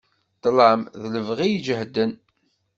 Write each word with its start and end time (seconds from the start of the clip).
Tlam 0.41 0.81
lebɣi 1.13 1.47
ijehden. 1.55 2.11